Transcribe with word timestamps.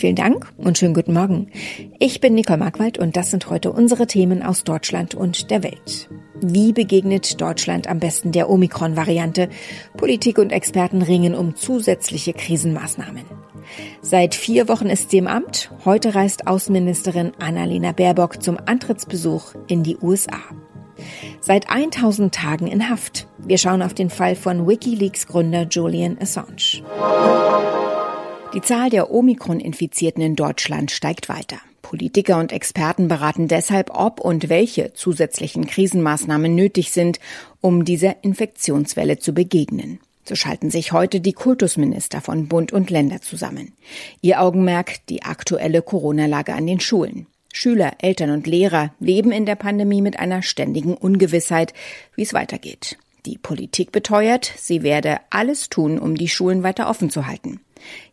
Vielen 0.00 0.16
Dank 0.16 0.50
und 0.56 0.78
schönen 0.78 0.94
guten 0.94 1.12
Morgen. 1.12 1.48
Ich 1.98 2.22
bin 2.22 2.32
Nicole 2.32 2.58
Markwald 2.58 2.96
und 2.96 3.18
das 3.18 3.30
sind 3.30 3.50
heute 3.50 3.70
unsere 3.70 4.06
Themen 4.06 4.42
aus 4.42 4.64
Deutschland 4.64 5.14
und 5.14 5.50
der 5.50 5.62
Welt. 5.62 6.08
Wie 6.40 6.72
begegnet 6.72 7.38
Deutschland 7.38 7.86
am 7.86 8.00
besten 8.00 8.32
der 8.32 8.48
Omikron-Variante? 8.48 9.50
Politik 9.98 10.38
und 10.38 10.52
Experten 10.52 11.02
ringen 11.02 11.34
um 11.34 11.54
zusätzliche 11.54 12.32
Krisenmaßnahmen. 12.32 13.24
Seit 14.00 14.34
vier 14.34 14.68
Wochen 14.68 14.86
ist 14.86 15.10
sie 15.10 15.18
im 15.18 15.26
Amt. 15.26 15.70
Heute 15.84 16.14
reist 16.14 16.46
Außenministerin 16.46 17.32
Annalena 17.38 17.92
Baerbock 17.92 18.42
zum 18.42 18.56
Antrittsbesuch 18.64 19.52
in 19.66 19.82
die 19.82 19.98
USA. 19.98 20.40
Seit 21.42 21.68
1000 21.68 22.34
Tagen 22.34 22.68
in 22.68 22.88
Haft. 22.88 23.28
Wir 23.36 23.58
schauen 23.58 23.82
auf 23.82 23.92
den 23.92 24.08
Fall 24.08 24.34
von 24.34 24.66
Wikileaks 24.66 25.26
Gründer 25.26 25.66
Julian 25.68 26.16
Assange. 26.18 26.82
Die 28.52 28.62
Zahl 28.62 28.90
der 28.90 29.12
Omikron-Infizierten 29.12 30.24
in 30.24 30.34
Deutschland 30.34 30.90
steigt 30.90 31.28
weiter. 31.28 31.58
Politiker 31.82 32.38
und 32.38 32.50
Experten 32.50 33.06
beraten 33.06 33.46
deshalb, 33.46 33.90
ob 33.94 34.18
und 34.18 34.48
welche 34.48 34.92
zusätzlichen 34.92 35.68
Krisenmaßnahmen 35.68 36.52
nötig 36.52 36.90
sind, 36.90 37.20
um 37.60 37.84
dieser 37.84 38.24
Infektionswelle 38.24 39.20
zu 39.20 39.34
begegnen. 39.34 40.00
So 40.24 40.34
schalten 40.34 40.68
sich 40.68 40.90
heute 40.90 41.20
die 41.20 41.32
Kultusminister 41.32 42.20
von 42.20 42.48
Bund 42.48 42.72
und 42.72 42.90
Länder 42.90 43.20
zusammen. 43.20 43.72
Ihr 44.20 44.40
Augenmerk 44.40 45.06
die 45.06 45.22
aktuelle 45.22 45.80
Corona-Lage 45.80 46.52
an 46.52 46.66
den 46.66 46.80
Schulen. 46.80 47.28
Schüler, 47.52 47.92
Eltern 47.98 48.30
und 48.30 48.48
Lehrer 48.48 48.92
leben 48.98 49.30
in 49.30 49.46
der 49.46 49.56
Pandemie 49.56 50.02
mit 50.02 50.18
einer 50.18 50.42
ständigen 50.42 50.94
Ungewissheit, 50.94 51.72
wie 52.16 52.22
es 52.22 52.34
weitergeht. 52.34 52.98
Die 53.26 53.38
Politik 53.38 53.92
beteuert, 53.92 54.52
sie 54.56 54.82
werde 54.82 55.20
alles 55.30 55.68
tun, 55.68 55.98
um 55.98 56.14
die 56.14 56.28
Schulen 56.28 56.62
weiter 56.62 56.88
offen 56.88 57.10
zu 57.10 57.26
halten. 57.26 57.60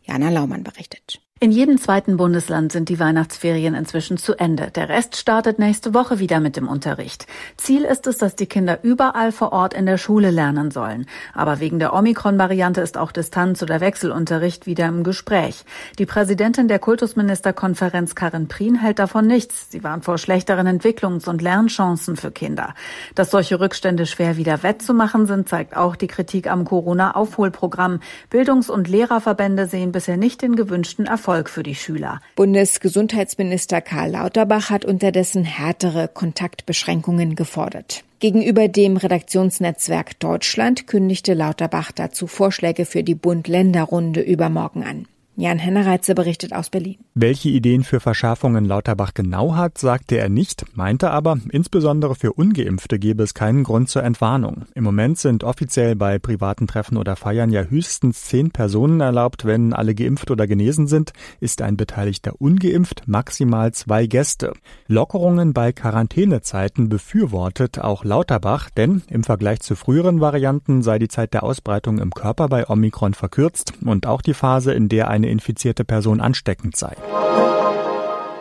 Jana 0.02 0.30
Laumann 0.30 0.64
berichtet. 0.64 1.20
In 1.40 1.52
jedem 1.52 1.78
zweiten 1.78 2.16
Bundesland 2.16 2.72
sind 2.72 2.88
die 2.88 2.98
Weihnachtsferien 2.98 3.76
inzwischen 3.76 4.16
zu 4.16 4.34
Ende. 4.34 4.72
Der 4.72 4.88
Rest 4.88 5.14
startet 5.14 5.60
nächste 5.60 5.94
Woche 5.94 6.18
wieder 6.18 6.40
mit 6.40 6.56
dem 6.56 6.66
Unterricht. 6.66 7.28
Ziel 7.56 7.84
ist 7.84 8.08
es, 8.08 8.18
dass 8.18 8.34
die 8.34 8.46
Kinder 8.46 8.80
überall 8.82 9.30
vor 9.30 9.52
Ort 9.52 9.72
in 9.72 9.86
der 9.86 9.98
Schule 9.98 10.32
lernen 10.32 10.72
sollen. 10.72 11.06
Aber 11.34 11.60
wegen 11.60 11.78
der 11.78 11.94
Omikron-Variante 11.94 12.80
ist 12.80 12.98
auch 12.98 13.12
Distanz- 13.12 13.62
oder 13.62 13.80
Wechselunterricht 13.80 14.66
wieder 14.66 14.86
im 14.86 15.04
Gespräch. 15.04 15.64
Die 16.00 16.06
Präsidentin 16.06 16.66
der 16.66 16.80
Kultusministerkonferenz 16.80 18.16
Karin 18.16 18.48
Prien 18.48 18.74
hält 18.74 18.98
davon 18.98 19.28
nichts. 19.28 19.70
Sie 19.70 19.84
warnt 19.84 20.04
vor 20.04 20.18
schlechteren 20.18 20.66
Entwicklungs- 20.66 21.28
und 21.28 21.40
Lernchancen 21.40 22.16
für 22.16 22.32
Kinder. 22.32 22.74
Dass 23.14 23.30
solche 23.30 23.60
Rückstände 23.60 24.06
schwer 24.06 24.38
wieder 24.38 24.64
wettzumachen 24.64 25.28
sind, 25.28 25.48
zeigt 25.48 25.76
auch 25.76 25.94
die 25.94 26.08
Kritik 26.08 26.50
am 26.50 26.64
Corona-Aufholprogramm. 26.64 28.00
Bildungs- 28.28 28.70
und 28.70 28.88
Lehrerverbände 28.88 29.66
sehen 29.66 29.92
bisher 29.92 30.16
nicht 30.16 30.42
den 30.42 30.56
gewünschten 30.56 31.06
Erfolg 31.06 31.27
Erfolg 31.28 31.50
für 31.50 31.62
die 31.62 31.74
Schüler. 31.74 32.22
Bundesgesundheitsminister 32.36 33.82
Karl 33.82 34.12
Lauterbach 34.12 34.70
hat 34.70 34.86
unterdessen 34.86 35.44
härtere 35.44 36.08
Kontaktbeschränkungen 36.08 37.36
gefordert. 37.36 38.02
Gegenüber 38.18 38.66
dem 38.66 38.96
Redaktionsnetzwerk 38.96 40.18
Deutschland 40.20 40.86
kündigte 40.86 41.34
Lauterbach 41.34 41.92
dazu 41.92 42.28
Vorschläge 42.28 42.86
für 42.86 43.02
die 43.02 43.14
Bund-Länder-Runde 43.14 44.22
übermorgen 44.22 44.84
an. 44.84 45.06
Jan 45.40 45.60
Hennereitze 45.60 46.16
berichtet 46.16 46.52
aus 46.52 46.68
Berlin. 46.68 46.96
Welche 47.14 47.48
Ideen 47.48 47.84
für 47.84 48.00
Verschärfungen 48.00 48.64
Lauterbach 48.64 49.14
genau 49.14 49.54
hat, 49.54 49.78
sagte 49.78 50.16
er 50.18 50.28
nicht, 50.28 50.64
meinte 50.76 51.12
aber, 51.12 51.38
insbesondere 51.52 52.16
für 52.16 52.32
Ungeimpfte 52.32 52.98
gebe 52.98 53.22
es 53.22 53.34
keinen 53.34 53.62
Grund 53.62 53.88
zur 53.88 54.02
Entwarnung. 54.02 54.64
Im 54.74 54.82
Moment 54.82 55.16
sind 55.16 55.44
offiziell 55.44 55.94
bei 55.94 56.18
privaten 56.18 56.66
Treffen 56.66 56.96
oder 56.96 57.14
Feiern 57.14 57.52
ja 57.52 57.62
höchstens 57.62 58.24
zehn 58.24 58.50
Personen 58.50 59.00
erlaubt. 59.00 59.44
Wenn 59.44 59.72
alle 59.72 59.94
geimpft 59.94 60.32
oder 60.32 60.48
genesen 60.48 60.88
sind, 60.88 61.12
ist 61.38 61.62
ein 61.62 61.76
Beteiligter 61.76 62.32
ungeimpft, 62.40 63.06
maximal 63.06 63.70
zwei 63.70 64.08
Gäste. 64.08 64.54
Lockerungen 64.88 65.52
bei 65.52 65.70
Quarantänezeiten 65.70 66.88
befürwortet 66.88 67.78
auch 67.78 68.04
Lauterbach, 68.04 68.70
denn 68.70 69.02
im 69.08 69.22
Vergleich 69.22 69.60
zu 69.60 69.76
früheren 69.76 70.20
Varianten 70.20 70.82
sei 70.82 70.98
die 70.98 71.06
Zeit 71.06 71.32
der 71.32 71.44
Ausbreitung 71.44 71.98
im 71.98 72.10
Körper 72.10 72.48
bei 72.48 72.68
Omikron 72.68 73.14
verkürzt 73.14 73.74
und 73.84 74.04
auch 74.04 74.20
die 74.20 74.34
Phase, 74.34 74.72
in 74.72 74.88
der 74.88 75.06
eine 75.06 75.27
infizierte 75.28 75.84
Person 75.84 76.20
ansteckend 76.20 76.76
sei. 76.76 76.96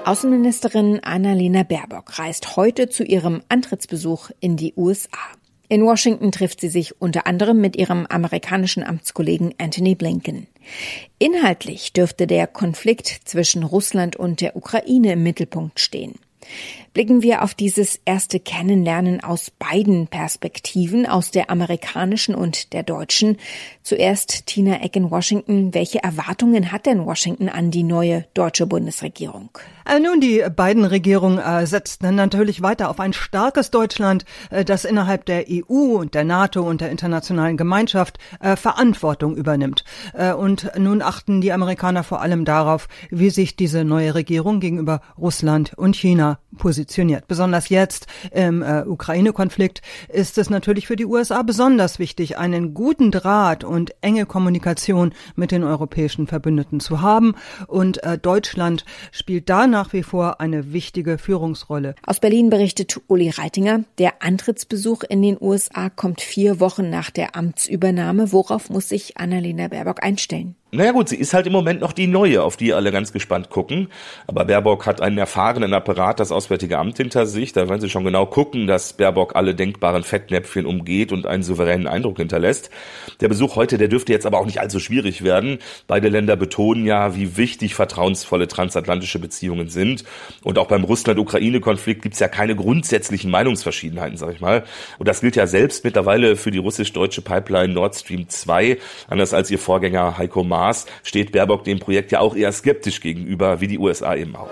Außenministerin 0.05 1.01
Annalena 1.03 1.63
Baerbock 1.63 2.17
reist 2.17 2.55
heute 2.55 2.87
zu 2.87 3.03
ihrem 3.03 3.41
Antrittsbesuch 3.49 4.31
in 4.39 4.55
die 4.55 4.73
USA. 4.77 5.17
In 5.69 5.83
Washington 5.83 6.31
trifft 6.31 6.61
sie 6.61 6.69
sich 6.69 7.01
unter 7.01 7.27
anderem 7.27 7.59
mit 7.59 7.75
ihrem 7.75 8.05
amerikanischen 8.05 8.83
Amtskollegen 8.83 9.53
Anthony 9.57 9.95
Blinken. 9.95 10.47
Inhaltlich 11.19 11.91
dürfte 11.91 12.25
der 12.25 12.47
Konflikt 12.47 13.07
zwischen 13.25 13.63
Russland 13.63 14.15
und 14.15 14.39
der 14.39 14.55
Ukraine 14.55 15.13
im 15.13 15.23
Mittelpunkt 15.23 15.81
stehen. 15.81 16.15
Blicken 16.93 17.21
wir 17.21 17.43
auf 17.43 17.53
dieses 17.53 17.99
erste 18.05 18.39
Kennenlernen 18.39 19.23
aus 19.23 19.51
beiden 19.51 20.07
Perspektiven, 20.07 21.05
aus 21.05 21.29
der 21.29 21.51
amerikanischen 21.51 22.33
und 22.33 22.73
der 22.73 22.83
deutschen. 22.83 23.37
Zuerst 23.83 24.47
Tina 24.47 24.81
Eck 24.81 24.95
in 24.95 25.11
Washington. 25.11 25.73
Welche 25.73 26.03
Erwartungen 26.03 26.71
hat 26.71 26.87
denn 26.87 27.05
Washington 27.05 27.49
an 27.49 27.69
die 27.69 27.83
neue 27.83 28.25
deutsche 28.33 28.65
Bundesregierung? 28.65 29.49
Äh, 29.85 29.99
nun, 29.99 30.19
die 30.19 30.43
beiden 30.55 30.85
Regierungen 30.85 31.37
äh, 31.37 31.65
setzten 31.65 32.15
natürlich 32.15 32.61
weiter 32.61 32.89
auf 32.89 32.99
ein 32.99 33.13
starkes 33.13 33.71
Deutschland, 33.71 34.25
äh, 34.49 34.65
das 34.65 34.83
innerhalb 34.83 35.25
der 35.25 35.45
EU 35.49 35.99
und 35.99 36.13
der 36.13 36.23
NATO 36.23 36.61
und 36.63 36.81
der 36.81 36.89
internationalen 36.89 37.57
Gemeinschaft 37.57 38.17
äh, 38.39 38.55
Verantwortung 38.55 39.35
übernimmt. 39.35 39.83
Äh, 40.13 40.33
und 40.33 40.71
nun 40.77 41.01
achten 41.01 41.41
die 41.41 41.53
Amerikaner 41.53 42.03
vor 42.03 42.21
allem 42.21 42.43
darauf, 42.43 42.87
wie 43.11 43.29
sich 43.29 43.55
diese 43.55 43.85
neue 43.85 44.15
Regierung 44.15 44.59
gegenüber 44.59 45.01
Russland 45.17 45.73
und 45.75 45.95
China 45.95 46.36
positioniert. 46.57 47.27
Besonders 47.27 47.69
jetzt 47.69 48.07
im 48.31 48.61
äh, 48.61 48.83
Ukraine-Konflikt 48.83 49.81
ist 50.09 50.37
es 50.37 50.49
natürlich 50.49 50.87
für 50.87 50.95
die 50.95 51.05
USA 51.05 51.41
besonders 51.43 51.99
wichtig, 51.99 52.37
einen 52.37 52.73
guten 52.73 53.11
Draht 53.11 53.63
und 53.63 53.93
enge 54.01 54.25
Kommunikation 54.25 55.13
mit 55.35 55.51
den 55.51 55.63
europäischen 55.63 56.27
Verbündeten 56.27 56.79
zu 56.79 57.01
haben. 57.01 57.35
Und 57.67 58.01
Deutschland 58.21 58.85
spielt 59.11 59.49
da 59.49 59.67
nach 59.67 59.93
wie 59.93 60.03
vor 60.03 60.39
eine 60.41 60.73
wichtige 60.73 61.17
Führungsrolle. 61.17 61.95
Aus 62.05 62.19
Berlin 62.19 62.49
berichtet 62.49 62.99
Uli 63.07 63.29
Reitinger, 63.29 63.83
der 63.97 64.21
Antrittsbesuch 64.21 65.03
in 65.03 65.21
den 65.21 65.37
USA 65.39 65.89
kommt 65.89 66.21
vier 66.21 66.59
Wochen 66.59 66.89
nach 66.89 67.09
der 67.09 67.35
Amtsübernahme. 67.35 68.31
Worauf 68.31 68.69
muss 68.69 68.89
sich 68.89 69.17
Annalena 69.17 69.67
Baerbock 69.67 70.03
einstellen? 70.03 70.56
Naja 70.69 70.91
gut, 70.91 71.07
sie 71.07 71.15
ist 71.15 71.33
halt 71.33 71.47
im 71.47 71.53
Moment 71.53 71.79
noch 71.79 71.93
die 71.93 72.07
Neue, 72.07 72.43
auf 72.43 72.57
die 72.57 72.73
alle 72.73 72.91
ganz 72.91 73.13
gespannt 73.13 73.49
gucken. 73.49 73.87
Aber 74.27 74.43
Baerbock 74.43 74.85
hat 74.85 75.01
einen 75.01 75.17
erfahrenen 75.17 75.73
Apparat, 75.73 76.19
das 76.19 76.33
Auswärtige 76.33 76.77
Amt 76.77 76.97
hinter 76.97 77.25
sich. 77.25 77.53
Da 77.53 77.69
werden 77.69 77.79
sie 77.79 77.89
schon 77.89 78.03
genau 78.03 78.25
gucken, 78.25 78.67
dass 78.67 78.91
Baerbock 78.91 79.37
alle 79.37 79.55
denkbaren 79.55 80.03
Fettnäpfchen 80.03 80.65
umgeht 80.65 81.13
und 81.13 81.25
einen 81.25 81.41
souveränen 81.41 81.87
Eindruck 81.87 82.17
hinterlässt. 82.17 82.69
Der 83.21 83.29
Besuch 83.29 83.55
heute, 83.55 83.77
der 83.77 83.87
dürfte 83.87 84.11
jetzt 84.11 84.25
aber 84.25 84.39
auch 84.39 84.45
nicht 84.45 84.59
allzu 84.59 84.81
schwierig 84.81 85.23
werden. 85.23 85.59
Beide 85.87 86.09
Länder 86.09 86.35
betonen 86.35 86.85
ja, 86.85 87.15
wie 87.15 87.37
wichtig 87.37 87.73
vertrauensvolle 87.73 88.49
transatlantische 88.49 89.19
Beziehungen 89.19 89.69
sind. 89.69 90.03
Und 90.43 90.59
auch 90.59 90.67
beim 90.67 90.83
Russland-Ukraine-Konflikt 90.83 92.01
gibt's 92.01 92.19
ja 92.19 92.27
keine 92.27 92.57
grundsätzlichen 92.57 93.31
Meinungsverschiedenheiten, 93.31 94.17
sag 94.17 94.33
ich 94.33 94.41
mal. 94.41 94.65
Und 94.99 95.07
das 95.07 95.21
gilt 95.21 95.37
ja 95.37 95.47
selbst 95.47 95.85
mittlerweile 95.85 96.35
für 96.35 96.51
die 96.51 96.57
russisch-deutsche 96.57 97.21
Pipeline 97.21 97.73
Nord 97.73 97.95
Stream 97.95 98.27
2, 98.27 98.79
anders 99.07 99.33
als 99.33 99.49
ihr 99.49 99.59
Vorgänger 99.59 100.17
Heiko 100.17 100.43
Maas 100.43 100.56
Maß 100.57 100.87
steht 101.03 101.31
Baerbock 101.31 101.63
dem 101.65 101.79
Projekt 101.79 102.11
ja 102.11 102.19
auch 102.19 102.35
eher 102.35 102.51
skeptisch 102.51 102.99
gegenüber, 103.01 103.61
wie 103.61 103.67
die 103.67 103.77
USA 103.77 104.15
eben 104.15 104.35
auch. 104.35 104.49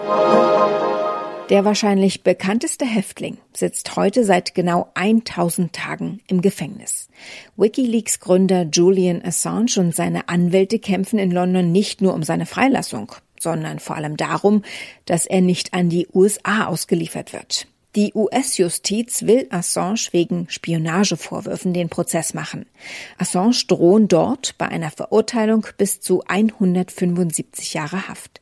Der 1.49 1.65
wahrscheinlich 1.65 2.23
bekannteste 2.23 2.85
Häftling 2.85 3.37
sitzt 3.53 3.95
heute 3.95 4.23
seit 4.23 4.55
genau 4.55 4.89
1000 4.95 5.73
Tagen 5.73 6.19
im 6.27 6.41
Gefängnis. 6.41 7.07
Wikileaks 7.55 8.19
Gründer 8.19 8.67
Julian 8.71 9.23
Assange 9.23 9.77
und 9.77 9.95
seine 9.95 10.29
Anwälte 10.29 10.79
kämpfen 10.79 11.19
in 11.19 11.31
London 11.31 11.71
nicht 11.71 12.01
nur 12.01 12.13
um 12.13 12.23
seine 12.23 12.47
Freilassung, 12.47 13.11
sondern 13.39 13.79
vor 13.79 13.95
allem 13.95 14.17
darum, 14.17 14.63
dass 15.05 15.25
er 15.27 15.41
nicht 15.41 15.73
an 15.73 15.89
die 15.89 16.07
USA 16.13 16.65
ausgeliefert 16.65 17.33
wird. 17.33 17.67
Die 17.95 18.13
US-Justiz 18.13 19.21
will 19.21 19.47
Assange 19.51 20.09
wegen 20.11 20.47
Spionagevorwürfen 20.49 21.73
den 21.73 21.87
Prozess 21.87 22.33
machen. 22.33 22.65
Assange 23.17 23.55
drohen 23.69 24.09
dort 24.09 24.57
bei 24.57 24.67
einer 24.67 24.91
Verurteilung 24.91 25.65
bis 25.77 26.01
zu 26.01 26.21
175 26.27 27.73
Jahre 27.73 28.09
Haft. 28.09 28.41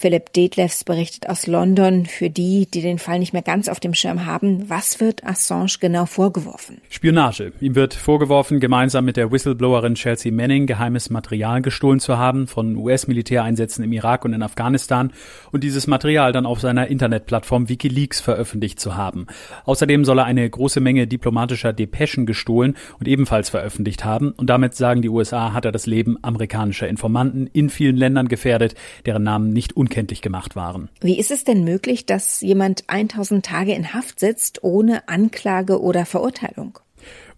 Philipp 0.00 0.32
Detlefs 0.32 0.84
berichtet 0.84 1.28
aus 1.28 1.48
London. 1.48 2.06
Für 2.06 2.30
die, 2.30 2.68
die 2.72 2.82
den 2.82 3.00
Fall 3.00 3.18
nicht 3.18 3.32
mehr 3.32 3.42
ganz 3.42 3.68
auf 3.68 3.80
dem 3.80 3.94
Schirm 3.94 4.26
haben, 4.26 4.70
was 4.70 5.00
wird 5.00 5.26
Assange 5.26 5.78
genau 5.80 6.06
vorgeworfen? 6.06 6.80
Spionage. 6.88 7.52
Ihm 7.60 7.74
wird 7.74 7.94
vorgeworfen, 7.94 8.60
gemeinsam 8.60 9.04
mit 9.04 9.16
der 9.16 9.32
Whistleblowerin 9.32 9.96
Chelsea 9.96 10.30
Manning 10.30 10.66
geheimes 10.66 11.10
Material 11.10 11.62
gestohlen 11.62 11.98
zu 11.98 12.16
haben 12.16 12.46
von 12.46 12.76
US-Militäreinsätzen 12.76 13.82
im 13.82 13.92
Irak 13.92 14.24
und 14.24 14.34
in 14.34 14.44
Afghanistan 14.44 15.12
und 15.50 15.64
dieses 15.64 15.88
Material 15.88 16.30
dann 16.30 16.46
auf 16.46 16.60
seiner 16.60 16.86
Internetplattform 16.86 17.68
Wikileaks 17.68 18.20
veröffentlicht 18.20 18.78
zu 18.78 18.96
haben. 18.96 19.26
Außerdem 19.64 20.04
soll 20.04 20.20
er 20.20 20.26
eine 20.26 20.48
große 20.48 20.78
Menge 20.78 21.08
diplomatischer 21.08 21.72
Depeschen 21.72 22.24
gestohlen 22.24 22.76
und 23.00 23.08
ebenfalls 23.08 23.50
veröffentlicht 23.50 24.04
haben 24.04 24.30
und 24.30 24.48
damit 24.48 24.76
sagen 24.76 25.02
die 25.02 25.08
USA, 25.08 25.52
hat 25.52 25.64
er 25.64 25.72
das 25.72 25.86
Leben 25.86 26.22
amerikanischer 26.22 26.86
Informanten 26.86 27.48
in 27.52 27.68
vielen 27.68 27.96
Ländern 27.96 28.28
gefährdet, 28.28 28.76
deren 29.04 29.24
Namen 29.24 29.52
nicht 29.52 29.76
unkenntlich 29.88 30.20
gemacht 30.20 30.54
waren. 30.54 30.90
Wie 31.00 31.18
ist 31.18 31.30
es 31.30 31.44
denn 31.44 31.64
möglich, 31.64 32.04
dass 32.04 32.42
jemand 32.42 32.84
1000 32.88 33.44
Tage 33.44 33.72
in 33.72 33.94
Haft 33.94 34.20
sitzt 34.20 34.62
ohne 34.62 35.08
Anklage 35.08 35.80
oder 35.80 36.04
Verurteilung? 36.04 36.78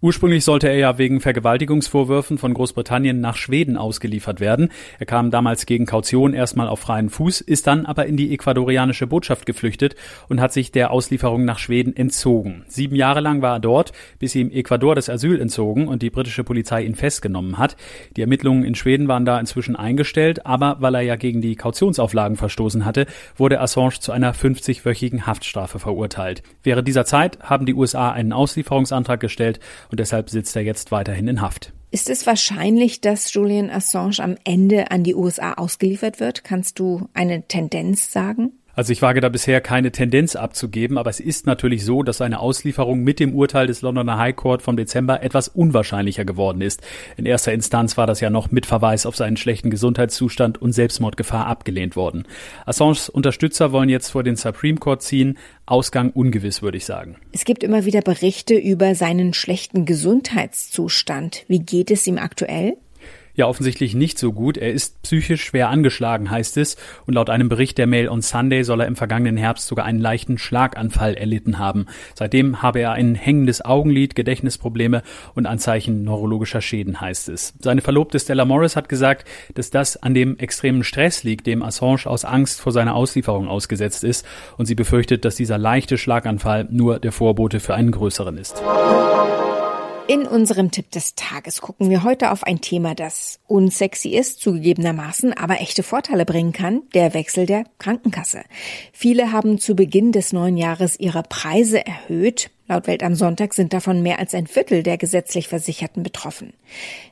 Ursprünglich 0.03 0.43
sollte 0.43 0.67
er 0.67 0.77
ja 0.77 0.97
wegen 0.97 1.19
Vergewaltigungsvorwürfen 1.19 2.39
von 2.39 2.55
Großbritannien 2.55 3.21
nach 3.21 3.35
Schweden 3.35 3.77
ausgeliefert 3.77 4.39
werden. 4.39 4.71
Er 4.97 5.05
kam 5.05 5.29
damals 5.29 5.67
gegen 5.67 5.85
Kaution 5.85 6.33
erstmal 6.33 6.67
auf 6.67 6.79
freien 6.79 7.11
Fuß, 7.11 7.39
ist 7.39 7.67
dann 7.67 7.85
aber 7.85 8.07
in 8.07 8.17
die 8.17 8.33
ecuadorianische 8.33 9.05
Botschaft 9.05 9.45
geflüchtet 9.45 9.95
und 10.27 10.41
hat 10.41 10.53
sich 10.53 10.71
der 10.71 10.89
Auslieferung 10.89 11.45
nach 11.45 11.59
Schweden 11.59 11.95
entzogen. 11.95 12.65
Sieben 12.67 12.95
Jahre 12.95 13.19
lang 13.19 13.43
war 13.43 13.57
er 13.57 13.59
dort, 13.59 13.91
bis 14.17 14.33
ihm 14.33 14.49
Ecuador 14.49 14.95
das 14.95 15.07
Asyl 15.07 15.39
entzogen 15.39 15.87
und 15.87 16.01
die 16.01 16.09
britische 16.09 16.43
Polizei 16.43 16.83
ihn 16.83 16.95
festgenommen 16.95 17.59
hat. 17.59 17.77
Die 18.17 18.21
Ermittlungen 18.21 18.63
in 18.63 18.73
Schweden 18.73 19.07
waren 19.07 19.25
da 19.25 19.39
inzwischen 19.39 19.75
eingestellt, 19.75 20.47
aber 20.47 20.77
weil 20.79 20.95
er 20.95 21.01
ja 21.01 21.15
gegen 21.15 21.41
die 21.41 21.55
Kautionsauflagen 21.55 22.37
verstoßen 22.37 22.85
hatte, 22.85 23.05
wurde 23.37 23.61
Assange 23.61 23.99
zu 23.99 24.11
einer 24.11 24.33
50-wöchigen 24.33 25.27
Haftstrafe 25.27 25.77
verurteilt. 25.77 26.41
Während 26.63 26.87
dieser 26.87 27.05
Zeit 27.05 27.37
haben 27.43 27.67
die 27.67 27.75
USA 27.75 28.11
einen 28.11 28.33
Auslieferungsantrag 28.33 29.19
gestellt 29.19 29.59
und 29.91 29.99
deshalb 29.99 30.29
sitzt 30.29 30.55
er 30.55 30.63
jetzt 30.63 30.91
weiterhin 30.91 31.27
in 31.27 31.41
Haft. 31.41 31.73
Ist 31.91 32.09
es 32.09 32.25
wahrscheinlich, 32.25 33.01
dass 33.01 33.33
Julian 33.33 33.69
Assange 33.69 34.19
am 34.19 34.37
Ende 34.45 34.91
an 34.91 35.03
die 35.03 35.13
USA 35.13 35.53
ausgeliefert 35.53 36.21
wird? 36.21 36.45
Kannst 36.45 36.79
du 36.79 37.09
eine 37.13 37.47
Tendenz 37.47 38.13
sagen? 38.13 38.53
Also 38.81 38.93
ich 38.93 39.03
wage 39.03 39.21
da 39.21 39.29
bisher 39.29 39.61
keine 39.61 39.91
Tendenz 39.91 40.35
abzugeben, 40.35 40.97
aber 40.97 41.11
es 41.11 41.19
ist 41.19 41.45
natürlich 41.45 41.85
so, 41.85 42.01
dass 42.01 42.19
eine 42.19 42.39
Auslieferung 42.39 43.01
mit 43.01 43.19
dem 43.19 43.35
Urteil 43.35 43.67
des 43.67 43.83
Londoner 43.83 44.17
High 44.17 44.35
Court 44.35 44.63
vom 44.63 44.75
Dezember 44.75 45.21
etwas 45.21 45.49
unwahrscheinlicher 45.49 46.25
geworden 46.25 46.61
ist. 46.61 46.81
In 47.15 47.27
erster 47.27 47.53
Instanz 47.53 47.95
war 47.95 48.07
das 48.07 48.21
ja 48.21 48.31
noch 48.31 48.49
mit 48.49 48.65
Verweis 48.65 49.05
auf 49.05 49.15
seinen 49.15 49.37
schlechten 49.37 49.69
Gesundheitszustand 49.69 50.59
und 50.59 50.71
Selbstmordgefahr 50.71 51.45
abgelehnt 51.45 51.95
worden. 51.95 52.23
Assanges 52.65 53.07
Unterstützer 53.07 53.71
wollen 53.71 53.87
jetzt 53.87 54.09
vor 54.09 54.23
den 54.23 54.35
Supreme 54.35 54.79
Court 54.79 55.03
ziehen. 55.03 55.37
Ausgang 55.67 56.09
ungewiss, 56.09 56.63
würde 56.63 56.77
ich 56.77 56.85
sagen. 56.85 57.17
Es 57.33 57.45
gibt 57.45 57.61
immer 57.61 57.85
wieder 57.85 58.01
Berichte 58.01 58.55
über 58.55 58.95
seinen 58.95 59.35
schlechten 59.35 59.85
Gesundheitszustand. 59.85 61.45
Wie 61.47 61.59
geht 61.59 61.91
es 61.91 62.07
ihm 62.07 62.17
aktuell? 62.17 62.77
Ja, 63.33 63.47
offensichtlich 63.47 63.95
nicht 63.95 64.19
so 64.19 64.33
gut. 64.33 64.57
Er 64.57 64.71
ist 64.71 65.01
psychisch 65.03 65.43
schwer 65.43 65.69
angeschlagen, 65.69 66.29
heißt 66.29 66.57
es. 66.57 66.77
Und 67.05 67.13
laut 67.13 67.29
einem 67.29 67.49
Bericht 67.49 67.77
der 67.77 67.87
Mail 67.87 68.09
on 68.09 68.21
Sunday 68.21 68.63
soll 68.63 68.81
er 68.81 68.87
im 68.87 68.95
vergangenen 68.95 69.37
Herbst 69.37 69.67
sogar 69.67 69.85
einen 69.85 69.99
leichten 69.99 70.37
Schlaganfall 70.37 71.15
erlitten 71.15 71.59
haben. 71.59 71.85
Seitdem 72.15 72.61
habe 72.61 72.79
er 72.79 72.91
ein 72.91 73.15
hängendes 73.15 73.63
Augenlid, 73.63 74.15
Gedächtnisprobleme 74.15 75.03
und 75.33 75.45
Anzeichen 75.45 76.03
neurologischer 76.03 76.61
Schäden, 76.61 76.99
heißt 76.99 77.29
es. 77.29 77.53
Seine 77.59 77.81
Verlobte 77.81 78.19
Stella 78.19 78.45
Morris 78.45 78.75
hat 78.75 78.89
gesagt, 78.89 79.27
dass 79.55 79.69
das 79.69 79.97
an 79.97 80.13
dem 80.13 80.37
extremen 80.37 80.83
Stress 80.83 81.23
liegt, 81.23 81.47
dem 81.47 81.63
Assange 81.63 82.05
aus 82.05 82.25
Angst 82.25 82.61
vor 82.61 82.71
seiner 82.71 82.95
Auslieferung 82.95 83.47
ausgesetzt 83.47 84.03
ist. 84.03 84.25
Und 84.57 84.65
sie 84.65 84.75
befürchtet, 84.75 85.25
dass 85.25 85.35
dieser 85.35 85.57
leichte 85.57 85.97
Schlaganfall 85.97 86.67
nur 86.69 86.99
der 86.99 87.11
Vorbote 87.11 87.59
für 87.59 87.75
einen 87.75 87.91
größeren 87.91 88.37
ist. 88.37 88.61
In 90.11 90.27
unserem 90.27 90.71
Tipp 90.71 90.91
des 90.91 91.15
Tages 91.15 91.61
gucken 91.61 91.89
wir 91.89 92.03
heute 92.03 92.31
auf 92.31 92.43
ein 92.43 92.59
Thema, 92.59 92.95
das 92.95 93.39
unsexy 93.47 94.09
ist, 94.09 94.41
zugegebenermaßen, 94.41 95.31
aber 95.31 95.61
echte 95.61 95.83
Vorteile 95.83 96.25
bringen 96.25 96.51
kann, 96.51 96.81
der 96.93 97.13
Wechsel 97.13 97.45
der 97.45 97.63
Krankenkasse. 97.79 98.41
Viele 98.91 99.31
haben 99.31 99.57
zu 99.57 99.73
Beginn 99.73 100.11
des 100.11 100.33
neuen 100.33 100.57
Jahres 100.57 100.99
ihre 100.99 101.23
Preise 101.23 101.85
erhöht. 101.85 102.51
Laut 102.67 102.87
Welt 102.87 103.03
am 103.03 103.15
Sonntag 103.15 103.53
sind 103.53 103.71
davon 103.71 104.01
mehr 104.01 104.19
als 104.19 104.33
ein 104.33 104.47
Viertel 104.47 104.83
der 104.83 104.97
gesetzlich 104.97 105.47
Versicherten 105.47 106.03
betroffen. 106.03 106.51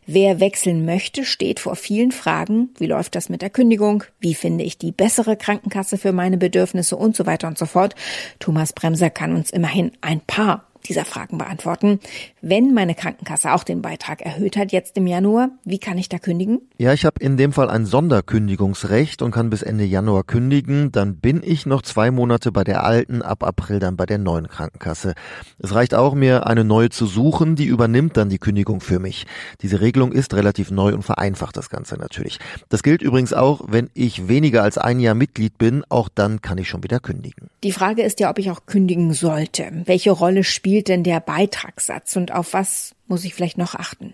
Wer 0.06 0.42
wechseln 0.42 0.84
möchte, 0.84 1.24
steht 1.24 1.62
vor 1.62 1.78
vielen 1.78 2.12
Fragen. 2.12 2.72
Wie 2.80 2.88
läuft 2.88 3.16
das 3.16 3.30
mit 3.30 3.42
der 3.42 3.50
Kündigung? 3.50 4.04
Wie 4.20 4.34
finde 4.34 4.66
ich 4.66 4.78
die 4.78 4.92
bessere 4.92 5.38
Krankenkasse 5.38 5.98
für 5.98 6.12
meine 6.12 6.38
Bedürfnisse 6.38 6.98
und 6.98 7.16
so 7.16 7.26
weiter 7.26 7.48
und 7.48 7.58
so 7.58 7.66
fort? 7.66 7.96
Thomas 8.40 8.74
Bremser 8.74 9.10
kann 9.10 9.38
uns 9.38 9.52
immerhin 9.52 9.94
ein 10.02 10.20
paar 10.20 10.69
dieser 10.88 11.06
Fragen 11.06 11.38
beantworten. 11.38 12.00
Wenn 12.42 12.74
meine 12.74 12.96
Krankenkasse 12.96 13.54
auch 13.54 13.64
den 13.64 13.82
Beitrag 13.82 14.22
erhöht 14.22 14.58
hat 14.58 14.72
jetzt 14.72 14.98
im 14.98 15.08
Januar, 15.08 15.50
wie 15.66 15.80
kann 15.80 15.98
ich 15.98 16.10
da 16.10 16.18
kündigen? 16.18 16.62
Ja, 16.78 16.94
ich 16.94 17.06
habe 17.06 17.22
in 17.22 17.38
dem 17.38 17.54
Fall 17.54 17.70
ein 17.70 17.86
Sonderkündigungsrecht 17.86 19.22
und 19.22 19.32
kann 19.32 19.50
bis 19.50 19.62
Ende 19.62 19.84
Januar 19.84 20.24
kündigen. 20.24 20.92
Dann 20.92 21.18
bin 21.18 21.42
ich 21.44 21.66
noch 21.66 21.82
zwei 21.82 22.12
Monate 22.12 22.52
bei 22.52 22.64
der 22.64 22.84
alten, 22.84 23.22
ab 23.22 23.44
April 23.44 23.80
dann 23.80 23.98
bei 23.98 24.06
der 24.06 24.18
neuen 24.18 24.48
Krankenkasse. 24.48 25.14
Es 25.60 25.74
reicht 25.76 25.94
auch, 25.94 26.14
mir 26.14 26.48
eine 26.48 26.64
neue 26.64 26.90
zu 26.90 27.06
suchen, 27.06 27.56
die 27.56 27.66
übernimmt 27.66 28.18
dann 28.18 28.30
die 28.30 28.40
Kündigung 28.40 28.82
für 28.82 29.00
mich. 29.00 29.26
Diese 29.62 29.82
Regelung 29.82 30.12
ist 30.12 30.34
relativ 30.34 30.72
neu 30.72 30.94
und 30.94 31.04
vereinfacht 31.04 31.58
das 31.58 31.70
Ganze 31.70 31.96
natürlich. 31.98 32.40
Das 32.70 32.84
gilt 32.84 33.02
übrigens 33.02 33.34
auch, 33.34 33.62
wenn 33.68 33.90
ich 33.94 34.28
weniger 34.28 34.64
als 34.64 34.78
ein 34.78 35.00
Jahr 35.00 35.16
Mitglied 35.16 35.58
bin, 35.58 35.84
auch 35.90 36.10
dann 36.10 36.42
kann 36.42 36.58
ich 36.58 36.70
schon 36.70 36.84
wieder 36.84 37.00
kündigen. 37.00 37.50
Die 37.64 37.72
Frage 37.72 38.04
ist 38.04 38.20
ja, 38.20 38.30
ob 38.30 38.40
ich 38.40 38.50
auch 38.50 38.66
kündigen 38.66 39.14
sollte. 39.14 39.84
Welche 39.86 40.12
Rolle 40.12 40.44
spielt 40.44 40.69
denn 40.84 41.04
der 41.04 41.20
Beitragssatz 41.20 42.16
und 42.16 42.34
auf 42.34 42.54
was 42.54 42.96
muss 43.08 43.24
ich 43.24 43.34
vielleicht 43.34 43.58
noch 43.58 43.76
achten? 43.76 44.14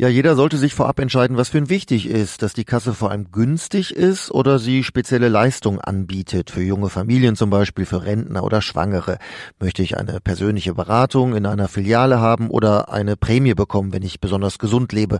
Ja, 0.00 0.06
jeder 0.06 0.36
sollte 0.36 0.58
sich 0.58 0.74
vorab 0.74 1.00
entscheiden, 1.00 1.36
was 1.36 1.48
für 1.48 1.58
ihn 1.58 1.70
wichtig 1.70 2.08
ist, 2.08 2.42
dass 2.42 2.52
die 2.52 2.64
Kasse 2.64 2.94
vor 2.94 3.10
allem 3.10 3.32
günstig 3.32 3.90
ist 3.90 4.30
oder 4.30 4.60
sie 4.60 4.84
spezielle 4.84 5.28
Leistungen 5.28 5.80
anbietet, 5.80 6.50
für 6.52 6.62
junge 6.62 6.88
Familien 6.88 7.34
zum 7.34 7.50
Beispiel, 7.50 7.84
für 7.84 8.04
Rentner 8.04 8.44
oder 8.44 8.62
Schwangere. 8.62 9.18
Möchte 9.58 9.82
ich 9.82 9.98
eine 9.98 10.20
persönliche 10.20 10.72
Beratung 10.72 11.34
in 11.34 11.46
einer 11.46 11.66
Filiale 11.66 12.20
haben 12.20 12.48
oder 12.48 12.92
eine 12.92 13.16
Prämie 13.16 13.54
bekommen, 13.54 13.92
wenn 13.92 14.04
ich 14.04 14.20
besonders 14.20 14.60
gesund 14.60 14.92
lebe? 14.92 15.18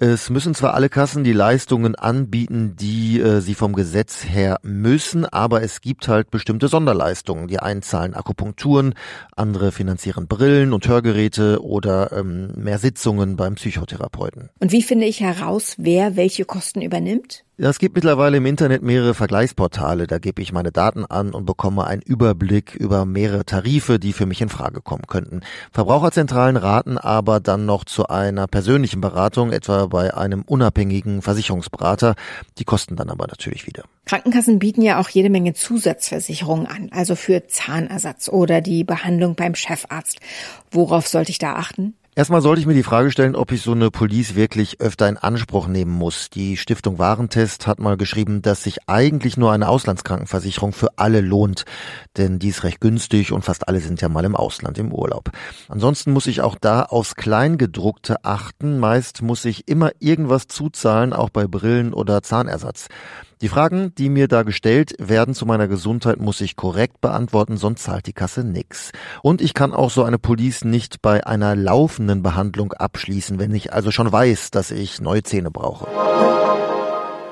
Es 0.00 0.30
müssen 0.30 0.54
zwar 0.54 0.74
alle 0.74 0.88
Kassen 0.88 1.24
die 1.24 1.32
Leistungen 1.32 1.96
anbieten, 1.96 2.76
die 2.76 3.18
äh, 3.18 3.40
sie 3.40 3.54
vom 3.54 3.72
Gesetz 3.72 4.24
her 4.24 4.60
müssen, 4.62 5.24
aber 5.24 5.64
es 5.64 5.80
gibt 5.80 6.06
halt 6.06 6.30
bestimmte 6.30 6.68
Sonderleistungen. 6.68 7.48
Die 7.48 7.58
einen 7.58 7.82
zahlen 7.82 8.14
Akupunkturen, 8.14 8.94
andere 9.34 9.72
finanzieren 9.72 10.28
Brillen 10.28 10.72
und 10.72 10.86
Hörgeräte 10.86 11.64
oder 11.64 12.12
ähm, 12.12 12.52
mehr 12.54 12.78
Sitzungen 12.78 13.34
beim 13.34 13.56
Psychotherapeuten. 13.56 14.50
Und 14.60 14.70
wie 14.70 14.84
finde 14.84 15.06
ich 15.06 15.18
heraus, 15.18 15.74
wer 15.78 16.14
welche 16.14 16.44
Kosten 16.44 16.80
übernimmt? 16.80 17.42
Ja, 17.60 17.70
es 17.70 17.80
gibt 17.80 17.96
mittlerweile 17.96 18.36
im 18.36 18.46
Internet 18.46 18.82
mehrere 18.82 19.14
Vergleichsportale. 19.14 20.06
Da 20.06 20.18
gebe 20.18 20.40
ich 20.40 20.52
meine 20.52 20.70
Daten 20.70 21.04
an 21.04 21.34
und 21.34 21.44
bekomme 21.44 21.88
einen 21.88 22.02
Überblick 22.02 22.76
über 22.76 23.04
mehrere 23.04 23.44
Tarife, 23.44 23.98
die 23.98 24.12
für 24.12 24.26
mich 24.26 24.40
in 24.40 24.48
Frage 24.48 24.80
kommen 24.80 25.08
könnten. 25.08 25.40
Verbraucherzentralen 25.72 26.56
raten 26.56 26.98
aber 26.98 27.40
dann 27.40 27.66
noch 27.66 27.84
zu 27.84 28.06
einer 28.06 28.46
persönlichen 28.46 29.00
Beratung, 29.00 29.50
etwa 29.50 29.86
bei 29.86 30.14
einem 30.14 30.42
unabhängigen 30.42 31.20
Versicherungsberater. 31.20 32.14
Die 32.58 32.64
kosten 32.64 32.94
dann 32.94 33.10
aber 33.10 33.26
natürlich 33.26 33.66
wieder. 33.66 33.82
Krankenkassen 34.04 34.60
bieten 34.60 34.82
ja 34.82 35.00
auch 35.00 35.08
jede 35.08 35.28
Menge 35.28 35.52
Zusatzversicherungen 35.52 36.68
an, 36.68 36.90
also 36.92 37.16
für 37.16 37.48
Zahnersatz 37.48 38.28
oder 38.28 38.60
die 38.60 38.84
Behandlung 38.84 39.34
beim 39.34 39.56
Chefarzt. 39.56 40.20
Worauf 40.70 41.08
sollte 41.08 41.32
ich 41.32 41.38
da 41.38 41.54
achten? 41.54 41.94
Erstmal 42.18 42.42
sollte 42.42 42.60
ich 42.60 42.66
mir 42.66 42.74
die 42.74 42.82
Frage 42.82 43.12
stellen, 43.12 43.36
ob 43.36 43.52
ich 43.52 43.62
so 43.62 43.70
eine 43.70 43.92
Police 43.92 44.34
wirklich 44.34 44.80
öfter 44.80 45.08
in 45.08 45.18
Anspruch 45.18 45.68
nehmen 45.68 45.92
muss. 45.92 46.30
Die 46.30 46.56
Stiftung 46.56 46.98
Warentest 46.98 47.68
hat 47.68 47.78
mal 47.78 47.96
geschrieben, 47.96 48.42
dass 48.42 48.64
sich 48.64 48.88
eigentlich 48.88 49.36
nur 49.36 49.52
eine 49.52 49.68
Auslandskrankenversicherung 49.68 50.72
für 50.72 50.88
alle 50.96 51.20
lohnt, 51.20 51.64
denn 52.16 52.40
die 52.40 52.48
ist 52.48 52.64
recht 52.64 52.80
günstig 52.80 53.30
und 53.30 53.44
fast 53.44 53.68
alle 53.68 53.78
sind 53.78 54.00
ja 54.00 54.08
mal 54.08 54.24
im 54.24 54.34
Ausland 54.34 54.78
im 54.78 54.92
Urlaub. 54.92 55.30
Ansonsten 55.68 56.10
muss 56.10 56.26
ich 56.26 56.40
auch 56.40 56.56
da 56.60 56.82
aufs 56.82 57.14
Kleingedruckte 57.14 58.24
achten. 58.24 58.80
Meist 58.80 59.22
muss 59.22 59.44
ich 59.44 59.68
immer 59.68 59.92
irgendwas 60.00 60.48
zuzahlen, 60.48 61.12
auch 61.12 61.30
bei 61.30 61.46
Brillen 61.46 61.94
oder 61.94 62.24
Zahnersatz. 62.24 62.88
Die 63.40 63.48
Fragen, 63.48 63.94
die 63.94 64.08
mir 64.08 64.26
da 64.26 64.42
gestellt 64.42 64.94
werden 64.98 65.32
zu 65.32 65.46
meiner 65.46 65.68
Gesundheit, 65.68 66.18
muss 66.18 66.40
ich 66.40 66.56
korrekt 66.56 67.00
beantworten, 67.00 67.56
sonst 67.56 67.84
zahlt 67.84 68.08
die 68.08 68.12
Kasse 68.12 68.42
nix. 68.42 68.90
Und 69.22 69.40
ich 69.40 69.54
kann 69.54 69.72
auch 69.72 69.90
so 69.90 70.02
eine 70.02 70.18
Police 70.18 70.64
nicht 70.64 71.02
bei 71.02 71.24
einer 71.24 71.54
laufenden 71.54 72.24
Behandlung 72.24 72.72
abschließen, 72.72 73.38
wenn 73.38 73.54
ich 73.54 73.72
also 73.72 73.92
schon 73.92 74.10
weiß, 74.10 74.50
dass 74.50 74.72
ich 74.72 75.00
neue 75.00 75.22
Zähne 75.22 75.52
brauche. 75.52 75.86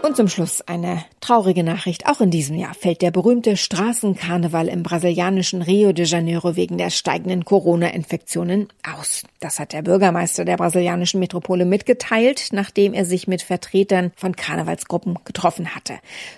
Und 0.07 0.15
zum 0.15 0.29
Schluss 0.29 0.61
eine 0.61 1.05
traurige 1.21 1.65
Nachricht. 1.65 2.07
Auch 2.07 2.21
in 2.21 2.31
diesem 2.31 2.55
Jahr 2.55 2.75
fällt 2.75 3.03
der 3.03 3.11
berühmte 3.11 3.57
Straßenkarneval 3.57 4.69
im 4.69 4.85
brasilianischen 4.85 5.63
Rio 5.63 5.93
de 5.93 6.07
Janeiro 6.07 6.55
wegen 6.55 6.79
der 6.79 6.91
steigenden 6.91 7.45
Corona-Infektionen 7.45 8.69
aus. 8.89 9.25
Das 9.41 9.59
hat 9.59 9.73
der 9.73 9.83
Bürgermeister 9.83 10.45
der 10.45 10.59
brasilianischen 10.59 11.19
Metropole 11.19 11.65
mitgeteilt, 11.65 12.51
nachdem 12.53 12.95
er 12.95 13.05
sich 13.05 13.27
mit 13.27 13.43
Vertretern 13.43 14.13
von 14.15 14.37
Karnevalsgruppen 14.37 15.19
getroffen 15.25 15.75
hatte. 15.75 15.95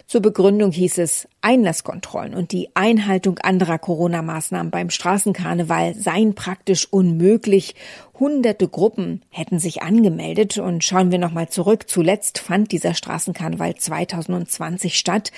Zur 0.06 0.22
Begründung 0.22 0.72
hieß 0.72 0.96
es, 0.96 1.28
Einlasskontrollen 1.40 2.34
und 2.34 2.52
die 2.52 2.68
Einhaltung 2.74 3.38
anderer 3.38 3.78
Corona-Maßnahmen 3.78 4.70
beim 4.70 4.90
Straßenkarneval 4.90 5.94
seien 5.94 6.34
praktisch 6.34 6.86
unmöglich. 6.90 7.74
Hunderte 8.18 8.68
Gruppen 8.68 9.22
hätten 9.30 9.58
sich 9.58 9.82
angemeldet 9.82 10.58
und 10.58 10.82
schauen 10.82 11.10
wir 11.10 11.18
nochmal 11.18 11.48
zurück. 11.48 11.88
Zuletzt 11.88 12.38
fand 12.38 12.72
dieser 12.72 12.94
Straßenkarneval 12.94 13.76
2020 13.76 14.98
statt. 14.98 15.30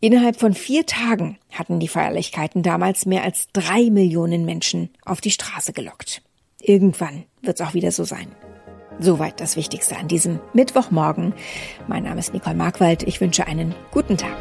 Innerhalb 0.00 0.38
von 0.38 0.54
vier 0.54 0.84
Tagen 0.86 1.38
hatten 1.52 1.78
die 1.78 1.88
Feierlichkeiten 1.88 2.62
damals 2.62 3.06
mehr 3.06 3.22
als 3.22 3.48
drei 3.52 3.88
Millionen 3.90 4.44
Menschen 4.44 4.90
auf 5.04 5.20
die 5.20 5.30
Straße 5.30 5.72
gelockt. 5.72 6.22
Irgendwann 6.60 7.24
wird 7.40 7.60
es 7.60 7.66
auch 7.66 7.74
wieder 7.74 7.92
so 7.92 8.04
sein. 8.04 8.28
Soweit 8.98 9.40
das 9.40 9.56
Wichtigste 9.56 9.96
an 9.96 10.08
diesem 10.08 10.40
Mittwochmorgen. 10.52 11.34
Mein 11.88 12.04
Name 12.04 12.20
ist 12.20 12.32
Nicole 12.32 12.56
Markwald. 12.56 13.02
Ich 13.04 13.20
wünsche 13.20 13.46
einen 13.46 13.74
guten 13.90 14.16
Tag. 14.16 14.36